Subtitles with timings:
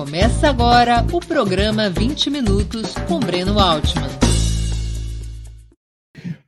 [0.00, 4.08] Começa agora o programa 20 Minutos com Breno Altman.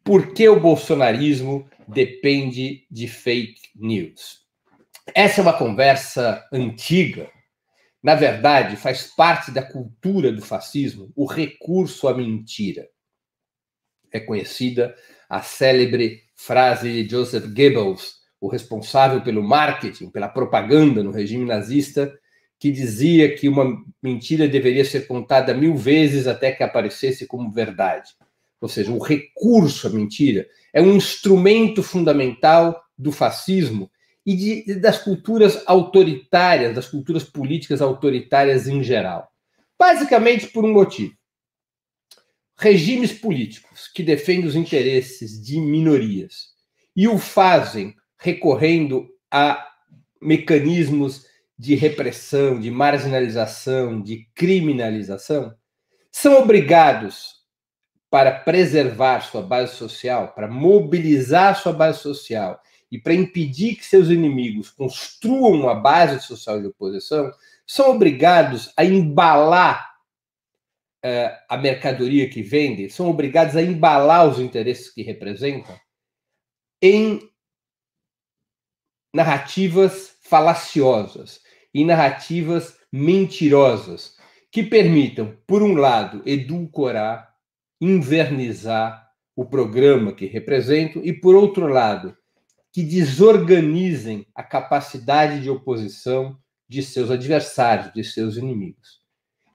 [0.03, 4.41] Por que o bolsonarismo depende de fake news?
[5.15, 7.30] Essa é uma conversa antiga.
[8.02, 12.89] Na verdade, faz parte da cultura do fascismo o recurso à mentira.
[14.11, 14.95] É conhecida
[15.29, 22.19] a célebre frase de Joseph Goebbels, o responsável pelo marketing, pela propaganda no regime nazista,
[22.62, 28.12] que dizia que uma mentira deveria ser contada mil vezes até que aparecesse como verdade.
[28.61, 33.91] Ou seja, o recurso à mentira é um instrumento fundamental do fascismo
[34.25, 39.29] e de, das culturas autoritárias, das culturas políticas autoritárias em geral.
[39.77, 41.17] Basicamente por um motivo.
[42.56, 46.51] Regimes políticos que defendem os interesses de minorias
[46.95, 49.67] e o fazem recorrendo a
[50.20, 55.55] mecanismos de repressão, de marginalização, de criminalização,
[56.11, 57.42] são obrigados,
[58.12, 64.11] para preservar sua base social, para mobilizar sua base social e para impedir que seus
[64.11, 67.33] inimigos construam uma base social de oposição,
[67.67, 69.95] são obrigados a embalar
[71.03, 75.75] uh, a mercadoria que vendem, são obrigados a embalar os interesses que representam
[76.83, 77.33] em
[79.14, 81.41] narrativas falaciosas,
[81.75, 84.17] e narrativas mentirosas
[84.51, 87.34] que permitam, por um lado, edulcorar,
[87.81, 92.17] invernizar o programa que representam e, por outro lado,
[92.70, 99.01] que desorganizem a capacidade de oposição de seus adversários, de seus inimigos.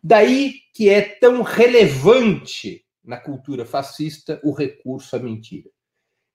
[0.04, 5.70] Daí que é tão relevante na cultura fascista o recurso à mentira.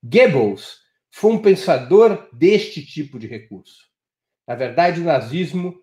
[0.02, 0.80] Goebbels
[1.10, 3.91] foi um pensador deste tipo de recurso.
[4.46, 5.80] Na verdade, o nazismo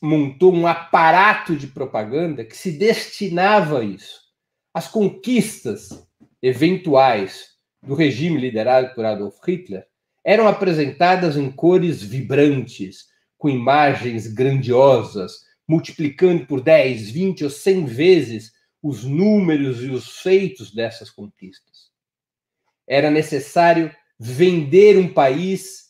[0.00, 4.22] montou um aparato de propaganda que se destinava a isso.
[4.72, 5.88] As conquistas
[6.42, 9.86] eventuais do regime liderado por Adolf Hitler
[10.24, 13.06] eram apresentadas em cores vibrantes,
[13.36, 20.74] com imagens grandiosas, multiplicando por 10, 20 ou 100 vezes os números e os feitos
[20.74, 21.90] dessas conquistas.
[22.86, 25.83] Era necessário vender um país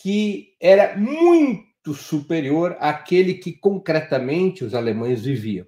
[0.00, 5.66] que era muito superior àquele que concretamente os alemães viviam,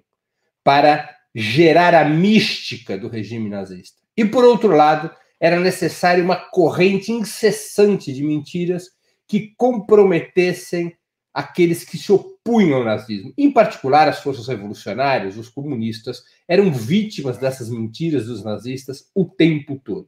[0.63, 4.01] para gerar a mística do regime nazista.
[4.17, 8.89] E, por outro lado, era necessária uma corrente incessante de mentiras
[9.27, 10.95] que comprometessem
[11.31, 13.33] aqueles que se opunham ao nazismo.
[13.37, 19.79] Em particular, as forças revolucionárias, os comunistas, eram vítimas dessas mentiras dos nazistas o tempo
[19.83, 20.07] todo.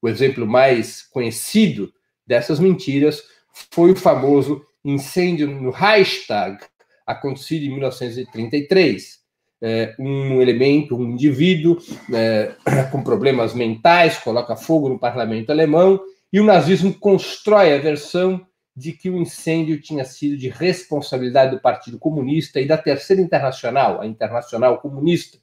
[0.00, 1.92] O exemplo mais conhecido
[2.26, 3.22] dessas mentiras
[3.70, 6.58] foi o famoso incêndio no Reichstag,
[7.06, 9.18] acontecido em 1933.
[9.60, 11.78] É, um elemento, um indivíduo
[12.14, 12.54] é,
[12.92, 16.00] com problemas mentais coloca fogo no parlamento alemão
[16.32, 18.46] e o nazismo constrói a versão
[18.76, 24.00] de que o incêndio tinha sido de responsabilidade do Partido Comunista e da Terceira Internacional,
[24.00, 25.38] a Internacional Comunista,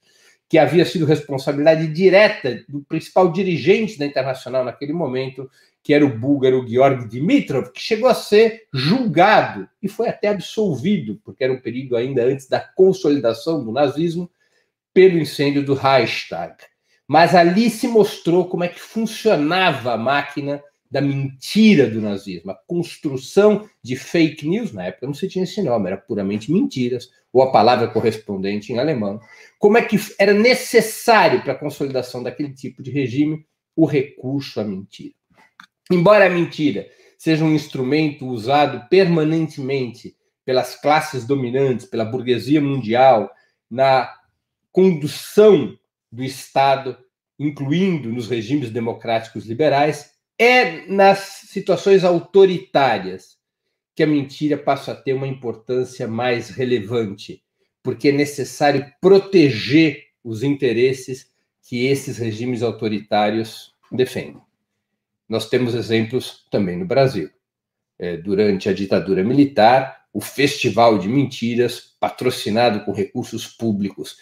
[0.48, 5.50] que havia sido responsabilidade direta do principal dirigente da Internacional naquele momento,
[5.86, 11.22] que era o búlgaro Georg Dimitrov, que chegou a ser julgado e foi até absolvido,
[11.24, 14.28] porque era um período ainda antes da consolidação do nazismo,
[14.92, 16.56] pelo incêndio do Reichstag.
[17.08, 20.60] Mas ali se mostrou como é que funcionava a máquina
[20.90, 25.62] da mentira do nazismo, a construção de fake news, na época não se tinha esse
[25.62, 29.20] nome, era puramente mentiras, ou a palavra correspondente em alemão,
[29.60, 34.64] como é que era necessário para a consolidação daquele tipo de regime o recurso à
[34.64, 35.14] mentira.
[35.92, 36.88] Embora a mentira
[37.18, 43.32] seja um instrumento usado permanentemente pelas classes dominantes, pela burguesia mundial,
[43.70, 44.14] na
[44.72, 45.78] condução
[46.12, 46.98] do Estado,
[47.38, 53.38] incluindo nos regimes democráticos liberais, é nas situações autoritárias
[53.96, 57.42] que a mentira passa a ter uma importância mais relevante,
[57.82, 61.32] porque é necessário proteger os interesses
[61.68, 64.45] que esses regimes autoritários defendem.
[65.28, 67.30] Nós temos exemplos também no Brasil.
[67.98, 74.18] É, durante a ditadura militar, o Festival de Mentiras, patrocinado com recursos públicos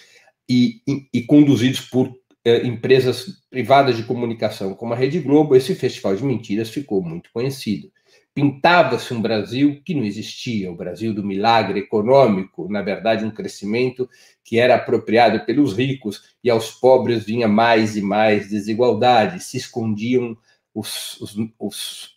[0.49, 2.13] e, e, e conduzidos por
[2.45, 7.29] é, empresas privadas de comunicação como a Rede Globo, esse Festival de Mentiras ficou muito
[7.31, 7.91] conhecido.
[8.33, 14.09] Pintava-se um Brasil que não existia, o Brasil do milagre econômico, na verdade, um crescimento
[14.43, 20.35] que era apropriado pelos ricos e aos pobres vinha mais e mais desigualdade, se escondiam
[20.73, 21.35] os, os,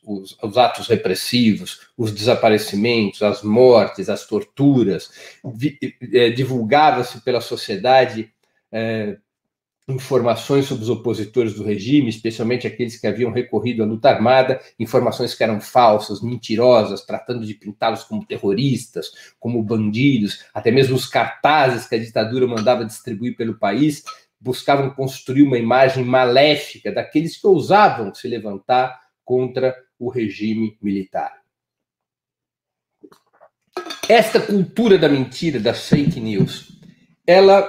[0.02, 5.10] os, os, atos repressivos, os desaparecimentos, as mortes, as torturas,
[6.12, 8.32] é, divulgava-se pela sociedade
[8.72, 9.18] é,
[9.88, 15.32] informações sobre os opositores do regime, especialmente aqueles que haviam recorrido à luta armada, informações
[15.32, 21.86] que eram falsas, mentirosas, tratando de pintá-los como terroristas, como bandidos, até mesmo os cartazes
[21.86, 24.02] que a ditadura mandava distribuir pelo país
[24.46, 31.42] buscavam construir uma imagem maléfica daqueles que ousavam se levantar contra o regime militar.
[34.08, 36.80] Esta cultura da mentira, das fake news,
[37.26, 37.68] ela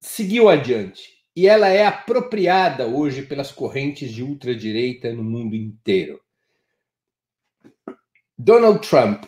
[0.00, 6.20] seguiu adiante e ela é apropriada hoje pelas correntes de ultradireita no mundo inteiro.
[8.36, 9.24] Donald Trump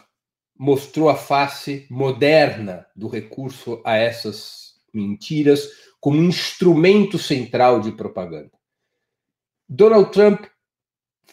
[0.58, 5.68] mostrou a face moderna do recurso a essas mentiras
[6.02, 8.50] como instrumento central de propaganda.
[9.68, 10.46] Donald Trump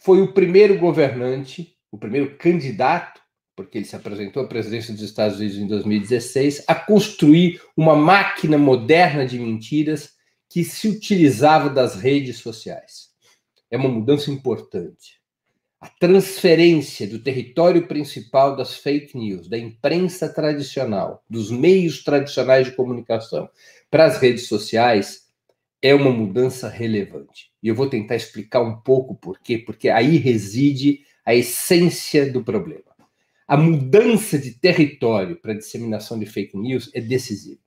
[0.04, 3.19] foi o primeiro governante, o primeiro candidato,
[3.56, 8.60] porque ele se apresentou à presidência dos Estados Unidos em 2016, a construir uma máquina
[8.60, 10.12] moderna de mentiras
[10.48, 13.10] que se utilizava das redes sociais.
[13.72, 15.19] É uma mudança importante.
[15.81, 22.75] A transferência do território principal das fake news, da imprensa tradicional, dos meios tradicionais de
[22.75, 23.50] comunicação,
[23.89, 25.27] para as redes sociais
[25.81, 27.51] é uma mudança relevante.
[27.63, 32.44] E eu vou tentar explicar um pouco por quê, porque aí reside a essência do
[32.44, 32.83] problema.
[33.47, 37.62] A mudança de território para a disseminação de fake news é decisiva.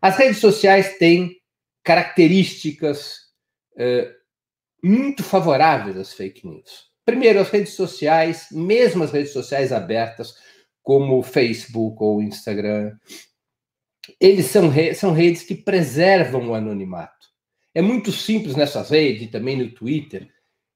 [0.00, 1.40] As redes sociais têm
[1.82, 3.30] características
[4.82, 6.90] muito favoráveis às fake news.
[7.04, 10.34] Primeiro, as redes sociais, mesmo as redes sociais abertas,
[10.82, 12.92] como o Facebook ou o Instagram,
[14.20, 17.28] eles são, re são redes que preservam o anonimato.
[17.74, 20.28] É muito simples nessas redes também no Twitter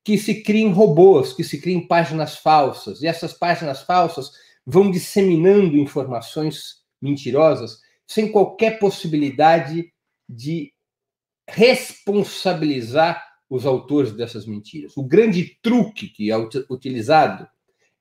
[0.04, 4.30] que se criem robôs, que se criem páginas falsas, e essas páginas falsas
[4.66, 9.90] vão disseminando informações mentirosas sem qualquer possibilidade
[10.28, 10.72] de
[11.48, 14.96] responsabilizar os autores dessas mentiras.
[14.96, 17.48] O grande truque que é utilizado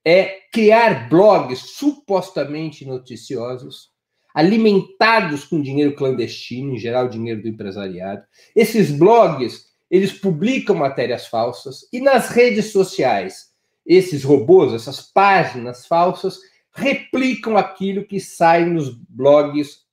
[0.06, 3.93] é criar blogs supostamente noticiosos
[4.34, 8.24] alimentados com dinheiro clandestino, em geral dinheiro do empresariado.
[8.56, 13.52] Esses blogs, eles publicam matérias falsas e nas redes sociais,
[13.86, 16.40] esses robôs, essas páginas falsas,
[16.74, 19.84] replicam aquilo que sai nos blogs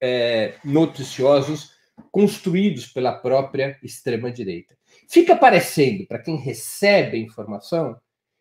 [0.00, 1.74] é, noticiosos
[2.10, 4.76] construídos pela própria extrema-direita.
[5.08, 7.96] Fica parecendo, para quem recebe a informação,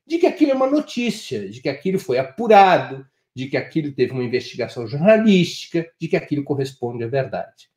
[0.06, 4.12] de que aquilo é uma notícia, de que aquilo foi apurado, de que aquilo teve
[4.12, 7.70] uma investigação jornalística, de que aquilo corresponde à verdade.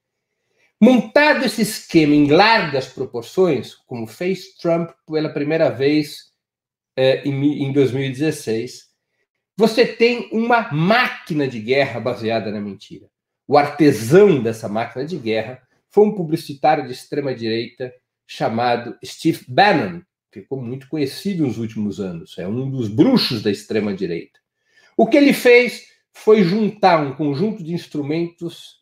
[0.80, 6.32] Montado esse esquema em largas proporções, como fez Trump pela primeira vez
[6.94, 8.86] eh, em, em 2016,
[9.56, 13.08] você tem uma máquina de guerra baseada na mentira.
[13.48, 17.90] O artesão dessa máquina de guerra foi um publicitário de extrema-direita
[18.26, 24.38] chamado Steve Bannon, ficou muito conhecido nos últimos anos, é um dos bruxos da extrema-direita.
[24.96, 28.76] O que ele fez foi juntar um conjunto de instrumentos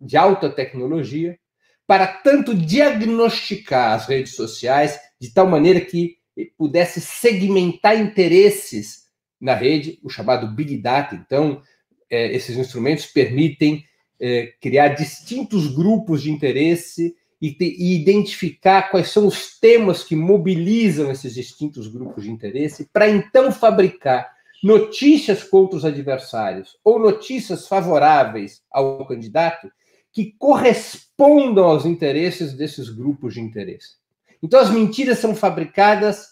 [0.00, 1.38] de alta tecnologia
[1.86, 6.16] para tanto diagnosticar as redes sociais de tal maneira que
[6.56, 9.08] pudesse segmentar interesses
[9.40, 11.14] na rede, o chamado Big Data.
[11.14, 11.62] Então,
[12.10, 13.84] é, esses instrumentos permitem
[14.20, 20.16] é, criar distintos grupos de interesse e, te, e, identificar quais são os temas que
[20.16, 27.68] mobilizam esses distintos grupos de interesse, para então fabricar notícias contra os adversários ou notícias
[27.68, 29.70] favoráveis ao candidato
[30.12, 33.96] que correspondam aos interesses desses grupos de interesse.
[34.42, 36.26] Então, as mentiras são fabricadas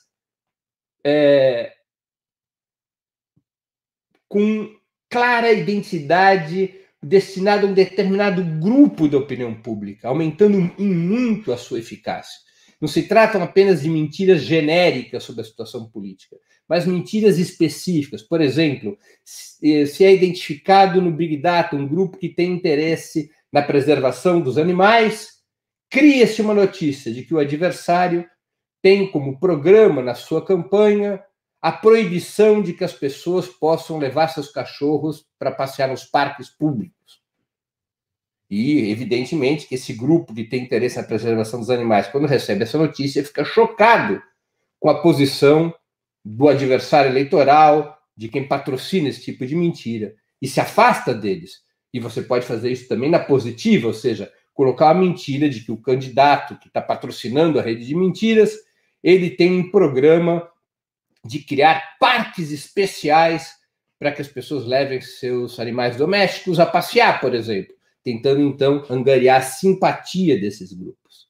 [1.04, 1.73] é,
[4.28, 4.75] com
[5.09, 11.78] clara identidade destinada a um determinado grupo da opinião pública, aumentando em muito a sua
[11.78, 12.45] eficácia.
[12.80, 16.37] Não se tratam apenas de mentiras genéricas sobre a situação política,
[16.68, 18.23] mas mentiras específicas.
[18.23, 24.40] Por exemplo, se é identificado no Big Data um grupo que tem interesse na preservação
[24.40, 25.37] dos animais,
[25.88, 28.26] cria-se uma notícia de que o adversário
[28.83, 31.23] tem como programa na sua campanha
[31.62, 37.15] a proibição de que as pessoas possam levar seus cachorros para passear nos parques públicos.
[38.48, 42.78] E, evidentemente, que esse grupo que tem interesse na preservação dos animais, quando recebe essa
[42.78, 44.22] notícia, fica chocado
[44.78, 45.74] com a posição
[46.24, 51.62] do adversário eleitoral, de quem patrocina esse tipo de mentira, e se afasta deles.
[51.92, 55.70] E você pode fazer isso também na positiva, ou seja, colocar a mentira de que
[55.70, 58.54] o candidato que está patrocinando a rede de mentiras,
[59.02, 60.48] ele tem um programa
[61.24, 63.54] de criar parques especiais
[63.98, 67.75] para que as pessoas levem seus animais domésticos a passear, por exemplo,
[68.06, 71.26] tentando então angariar a simpatia desses grupos.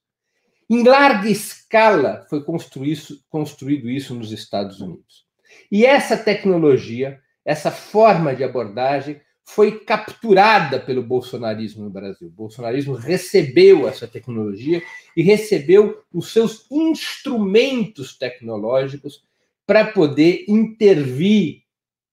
[0.68, 5.25] Em larga escala foi construído isso nos Estados Unidos.
[5.73, 12.28] E essa tecnologia, essa forma de abordagem, foi capturada pelo bolsonarismo no Brasil.
[12.28, 14.83] O bolsonarismo recebeu essa tecnologia
[15.16, 19.23] e recebeu os seus instrumentos tecnológicos
[19.66, 21.62] para poder intervir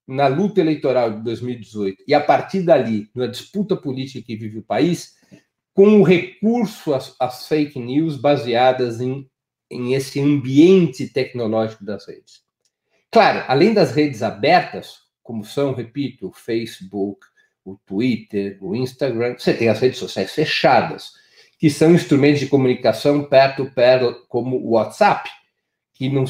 [0.06, 4.62] na luta eleitoral de 2018 e a partir dali, na disputa política que vive o
[4.62, 5.14] país,
[5.72, 9.28] com o recurso às, às fake news baseadas em,
[9.70, 12.42] em esse ambiente tecnológico das redes.
[13.10, 17.26] Claro, além das redes abertas, como são, repito, o Facebook,
[17.64, 21.12] o Twitter, o Instagram, você tem as redes sociais fechadas,
[21.58, 25.30] que são instrumentos de comunicação perto perto, como o WhatsApp,
[25.94, 26.24] que, não,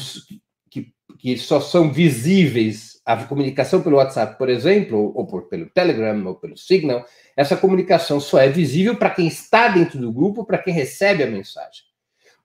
[1.25, 6.23] que, só são visíveis a comunicação pelo WhatsApp, por exemplo, ou, ou por, pelo Telegram,
[6.27, 7.03] ou pelo Signal,
[7.35, 11.27] essa comunicação só é visível para quem está dentro do grupo, para quem recebe a
[11.27, 11.83] mensagem.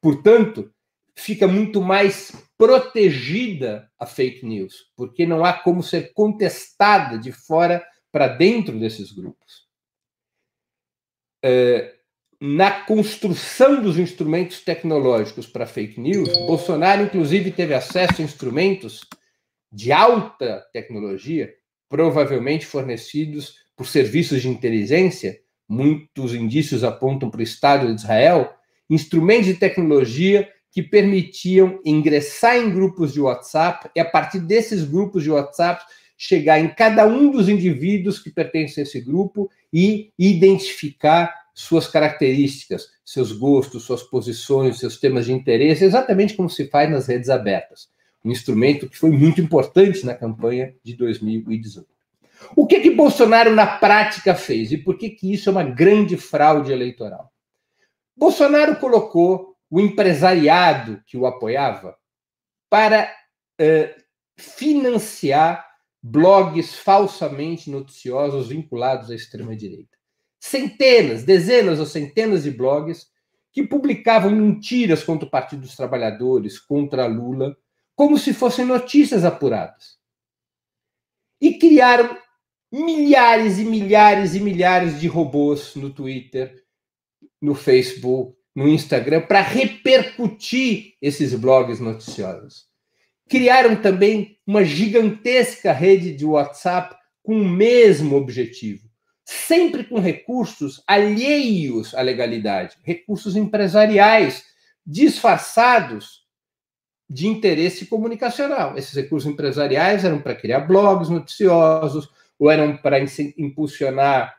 [0.00, 0.72] Portanto,
[1.14, 7.84] fica muito mais protegida a fake news, porque não há como ser contestada de fora
[8.10, 9.68] para dentro desses grupos.
[11.42, 11.99] É,
[12.40, 19.02] na construção dos instrumentos tecnológicos para fake news, Bolsonaro, inclusive, teve acesso a instrumentos
[19.70, 21.52] de alta tecnologia,
[21.88, 28.50] provavelmente fornecidos por serviços de inteligência, muitos indícios apontam para o Estado de Israel,
[28.88, 35.22] instrumentos de tecnologia que permitiam ingressar em grupos de WhatsApp e, a partir desses grupos
[35.22, 35.84] de WhatsApp,
[36.16, 42.88] chegar em cada um dos indivíduos que pertencem a esse grupo e identificar suas características,
[43.04, 47.90] seus gostos, suas posições, seus temas de interesse, exatamente como se faz nas redes abertas.
[48.24, 51.86] Um instrumento que foi muito importante na campanha de 2018.
[52.56, 56.16] O que que Bolsonaro na prática fez e por que que isso é uma grande
[56.16, 57.30] fraude eleitoral?
[58.16, 61.94] Bolsonaro colocou o empresariado que o apoiava
[62.70, 63.12] para
[63.60, 64.02] uh,
[64.36, 65.66] financiar
[66.02, 69.89] blogs falsamente noticiosos vinculados à extrema-direita.
[70.40, 73.08] Centenas, dezenas ou centenas de blogs
[73.52, 77.56] que publicavam mentiras contra o Partido dos Trabalhadores, contra Lula,
[77.94, 79.98] como se fossem notícias apuradas.
[81.40, 82.16] E criaram
[82.72, 86.64] milhares e milhares e milhares de robôs no Twitter,
[87.40, 92.70] no Facebook, no Instagram, para repercutir esses blogs noticiosos
[93.30, 98.89] criaram também uma gigantesca rede de WhatsApp com o mesmo objetivo,
[99.30, 104.44] sempre com recursos alheios à legalidade, recursos empresariais
[104.84, 106.24] disfarçados
[107.08, 108.76] de interesse comunicacional.
[108.76, 112.10] Esses recursos empresariais eram para criar blogs noticiosos
[112.40, 112.98] ou eram para
[113.38, 114.34] impulsionar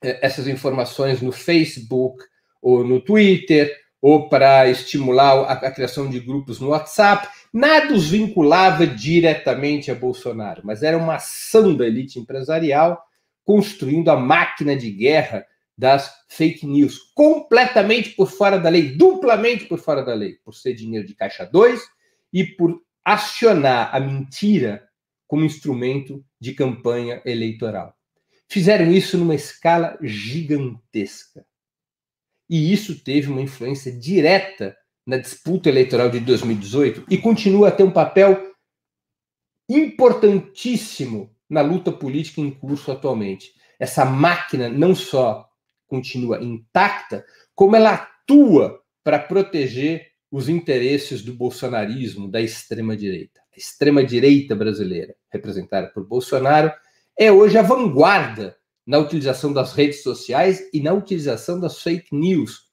[0.00, 2.22] eh, essas informações no Facebook
[2.62, 7.28] ou no Twitter ou para estimular a, a, criação de grupos no WhatsApp.
[7.52, 13.04] Nada os vinculava diretamente a Bolsonaro, mas era uma ação da elite empresarial
[13.46, 15.46] construindo a máquina de guerra
[15.78, 20.74] das fake news, completamente por fora da lei, duplamente por fora da lei, por ser
[20.74, 21.80] dinheiro de caixa 2
[22.32, 24.86] e por acionar a mentira
[25.28, 27.94] como instrumento de campanha eleitoral.
[28.48, 31.46] Fizeram isso numa escala gigantesca.
[32.48, 34.76] E isso teve uma influência direta
[35.06, 38.54] na disputa eleitoral de 2018 e continua a ter um papel
[39.68, 43.52] importantíssimo na luta política em curso atualmente.
[43.78, 45.48] Essa máquina não só
[45.86, 47.24] continua intacta,
[47.54, 53.40] como ela atua para proteger os interesses do bolsonarismo, da extrema-direita.
[53.54, 56.72] A extrema-direita brasileira, representada por Bolsonaro,
[57.18, 62.66] é hoje a vanguarda na utilização das redes sociais e na utilização das fake news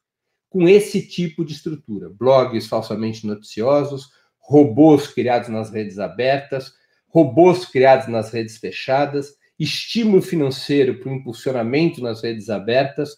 [0.50, 2.10] com esse tipo de estrutura.
[2.10, 6.74] Blogs falsamente noticiosos, robôs criados nas redes abertas,
[7.14, 13.16] robôs criados nas redes fechadas, estímulo financeiro para o impulsionamento nas redes abertas,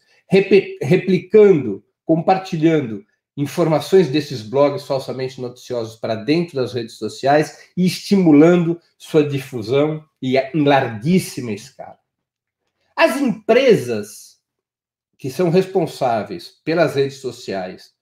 [0.81, 3.05] replicando, compartilhando
[3.37, 10.37] informações desses blogs falsamente noticiosos para dentro das redes sociais e estimulando sua difusão em
[10.63, 11.99] larguíssima escala.
[12.95, 14.39] As empresas
[15.17, 17.94] que são responsáveis pelas redes sociais,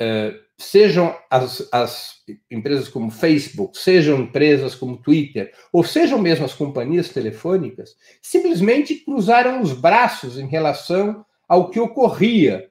[0.00, 2.14] uh, sejam as, as,
[2.50, 9.62] empresas como Facebook, sejam empresas como Twitter, ou sejam mesmo as companhias telefônicas, simplesmente cruzaram
[9.62, 12.68] os braços em relação ao que ocorria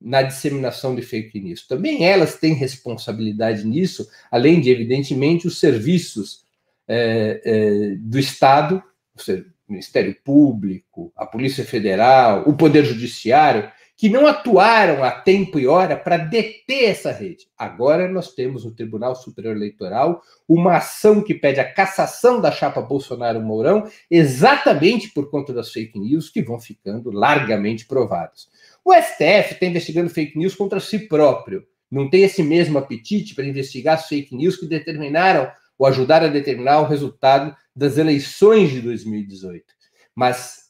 [0.00, 1.66] na disseminação de fake news.
[1.66, 6.42] Também elas têm responsabilidade nisso, além de, evidentemente, os serviços
[6.88, 8.82] é, é, do Estado,
[9.16, 13.70] o Ministério Público, a Polícia Federal, o Poder Judiciário,
[14.02, 17.46] que não atuaram a tempo e hora para deter essa rede.
[17.56, 22.82] Agora nós temos no Tribunal Superior Eleitoral uma ação que pede a cassação da chapa
[22.82, 28.48] Bolsonaro-Mourão, exatamente por conta das fake news que vão ficando largamente provadas.
[28.84, 31.64] O STF está investigando fake news contra si próprio.
[31.88, 36.30] Não tem esse mesmo apetite para investigar as fake news que determinaram ou ajudaram a
[36.30, 39.64] determinar o resultado das eleições de 2018.
[40.12, 40.61] Mas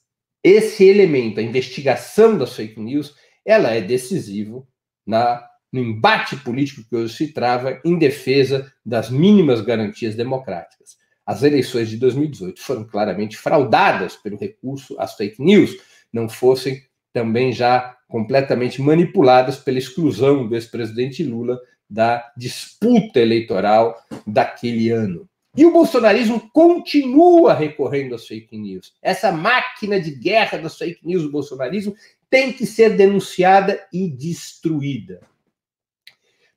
[0.42, 4.66] esse elemento, a investigação das fake news, ela é decisivo
[5.06, 10.96] na, no embate político que hoje se trava em defesa das mínimas garantias democráticas.
[11.24, 15.76] As eleições de 2018 foram claramente fraudadas pelo recurso às fake news,
[16.12, 16.82] não fossem
[17.12, 21.58] também já completamente manipuladas pela exclusão do ex-presidente Lula
[21.88, 23.96] da disputa eleitoral
[24.26, 25.28] daquele ano.
[25.54, 28.94] E o bolsonarismo continua recorrendo às fake news.
[29.02, 31.94] Essa máquina de guerra das fake news do bolsonarismo
[32.30, 35.20] tem que ser denunciada e destruída.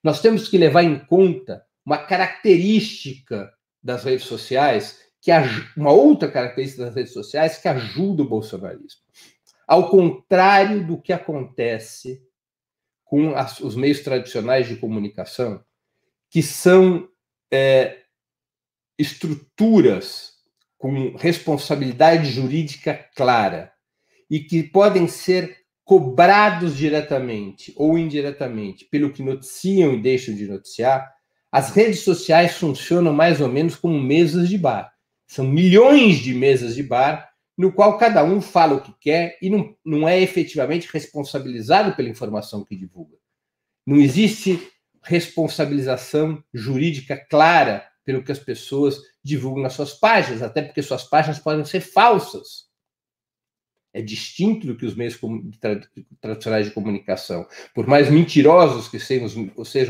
[0.01, 3.51] Nós temos que levar em conta uma característica
[3.83, 5.31] das redes sociais, que
[5.75, 9.01] uma outra característica das redes sociais que ajuda o bolsonarismo.
[9.67, 12.23] Ao contrário do que acontece
[13.03, 15.63] com as, os meios tradicionais de comunicação,
[16.29, 17.09] que são
[17.51, 18.04] é,
[18.97, 20.33] estruturas
[20.77, 23.71] com responsabilidade jurídica clara
[24.29, 31.13] e que podem ser cobrados diretamente ou indiretamente pelo que noticiam e deixam de noticiar,
[31.51, 34.91] as redes sociais funcionam mais ou menos como mesas de bar.
[35.27, 39.49] São milhões de mesas de bar no qual cada um fala o que quer e
[39.49, 43.15] não, não é efetivamente responsabilizado pela informação que divulga.
[43.85, 44.59] Não existe
[45.01, 51.39] responsabilização jurídica clara pelo que as pessoas divulgam nas suas páginas, até porque suas páginas
[51.39, 52.65] podem ser falsas.
[53.91, 55.19] É distinto do que os meios
[56.21, 57.47] tradicionais de comunicação.
[57.73, 59.25] Por mais mentirosos que sejam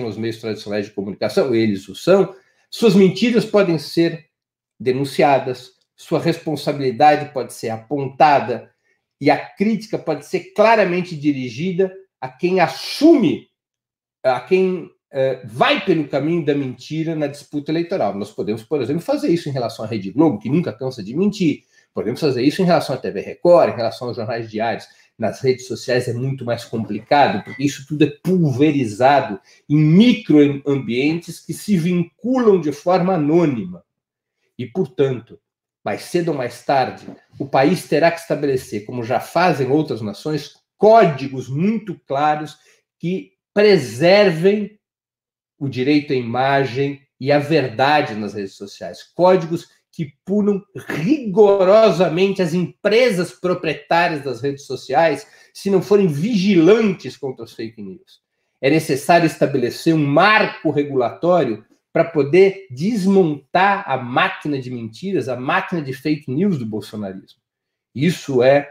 [0.07, 2.33] os, meios tradicionais de comunicação, eles o são,
[2.69, 4.29] suas mentiras podem ser
[4.79, 8.71] denunciadas, sua responsabilidade pode ser apontada
[9.19, 13.49] e a crítica pode ser claramente dirigida a quem assume,
[14.23, 14.89] a quem
[15.45, 18.13] vai pelo caminho da mentira na disputa eleitoral.
[18.15, 21.15] Nós podemos, por exemplo, fazer isso em relação à Rede Globo, que nunca cansa de
[21.15, 21.63] mentir.
[21.93, 24.85] Podemos fazer isso em relação à TV Record, em relação aos jornais diários.
[25.17, 29.39] Nas redes sociais é muito mais complicado, porque isso tudo é pulverizado
[29.69, 33.81] em microambientes que se vinculam de forma anônima.
[34.59, 35.39] E, portanto,
[35.83, 37.05] mais cedo ou mais tarde,
[37.39, 42.57] o país terá que estabelecer, como já fazem outras nações, códigos muito claros
[42.99, 44.77] que preservem
[45.59, 49.03] o direito à imagem e à verdade nas redes sociais.
[49.15, 57.45] Códigos que punam rigorosamente as empresas proprietárias das redes sociais se não forem vigilantes contra
[57.45, 58.21] as fake news.
[58.59, 61.63] É necessário estabelecer um marco regulatório
[61.93, 67.39] para poder desmontar a máquina de mentiras, a máquina de fake news do bolsonarismo.
[67.93, 68.69] Isso é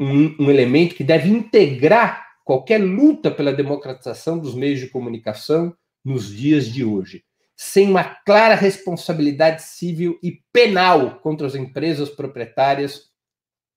[0.00, 6.28] um, um elemento que deve integrar qualquer luta pela democratização dos meios de comunicação nos
[6.28, 7.24] dias de hoje,
[7.56, 13.10] sem uma clara responsabilidade civil e penal contra as empresas proprietárias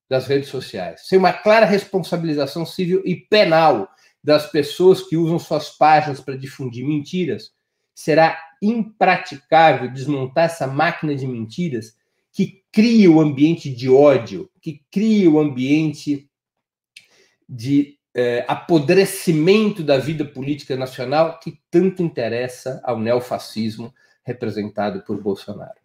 [0.09, 3.89] das redes sociais, sem uma clara responsabilização civil e penal
[4.23, 7.51] das pessoas que usam suas páginas para difundir mentiras,
[7.93, 11.95] será impraticável desmontar essa máquina de mentiras
[12.31, 16.29] que cria o ambiente de ódio, que cria o ambiente
[17.47, 25.75] de eh, apodrecimento da vida política nacional que tanto interessa ao neofascismo representado por Bolsonaro.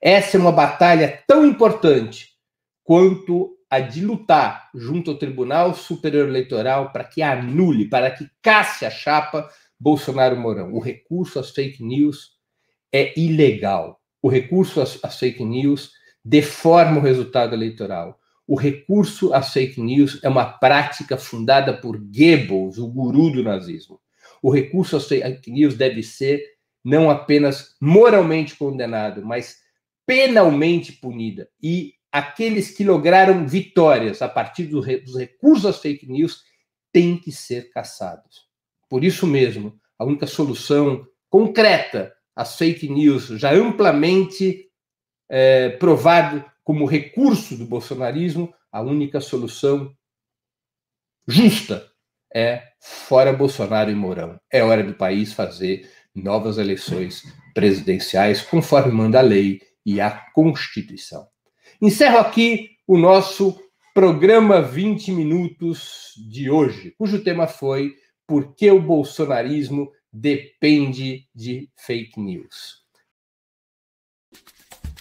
[0.00, 2.30] Essa é uma batalha tão importante
[2.82, 8.84] quanto a de lutar junto ao Tribunal Superior Eleitoral para que anule, para que casse
[8.84, 10.72] a chapa Bolsonaro Mourão.
[10.74, 12.32] O recurso às fake news
[12.92, 14.00] é ilegal.
[14.20, 15.92] O recurso às fake news
[16.24, 18.19] deforma o resultado eleitoral.
[18.50, 24.00] O recurso às fake news é uma prática fundada por Goebbels, o guru do nazismo.
[24.42, 26.44] O recurso às fake news deve ser
[26.84, 29.58] não apenas moralmente condenado, mas
[30.04, 31.48] penalmente punida.
[31.62, 36.42] E aqueles que lograram vitórias a partir dos recursos às fake news
[36.92, 38.48] têm que ser caçados.
[38.88, 44.68] Por isso mesmo, a única solução concreta às fake news, já amplamente
[45.28, 49.92] é, provado como recurso do bolsonarismo, a única solução
[51.26, 51.84] justa
[52.32, 54.38] é fora Bolsonaro e Mourão.
[54.48, 61.26] É hora do país fazer novas eleições presidenciais, conforme manda a lei e a Constituição.
[61.82, 63.60] Encerro aqui o nosso
[63.92, 67.96] programa 20 minutos de hoje, cujo tema foi
[68.28, 72.79] Por que o bolsonarismo depende de fake news?